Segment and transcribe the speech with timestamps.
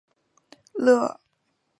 [0.73, 1.21] 勒夫雷克。